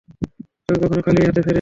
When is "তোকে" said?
0.65-0.79